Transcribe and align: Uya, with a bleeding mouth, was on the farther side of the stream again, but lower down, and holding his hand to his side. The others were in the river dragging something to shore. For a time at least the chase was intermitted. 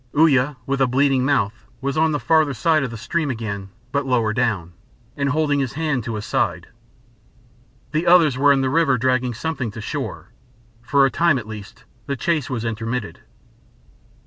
Uya, 0.17 0.57
with 0.65 0.81
a 0.81 0.87
bleeding 0.87 1.23
mouth, 1.23 1.67
was 1.79 1.95
on 1.95 2.11
the 2.11 2.19
farther 2.19 2.55
side 2.55 2.81
of 2.81 2.89
the 2.89 2.97
stream 2.97 3.29
again, 3.29 3.69
but 3.91 4.03
lower 4.03 4.33
down, 4.33 4.73
and 5.15 5.29
holding 5.29 5.59
his 5.59 5.73
hand 5.73 6.03
to 6.03 6.15
his 6.15 6.25
side. 6.25 6.69
The 7.91 8.07
others 8.07 8.35
were 8.35 8.51
in 8.51 8.61
the 8.61 8.69
river 8.71 8.97
dragging 8.97 9.35
something 9.35 9.69
to 9.69 9.79
shore. 9.79 10.29
For 10.81 11.05
a 11.05 11.11
time 11.11 11.37
at 11.37 11.47
least 11.47 11.83
the 12.07 12.15
chase 12.15 12.49
was 12.49 12.65
intermitted. 12.65 13.19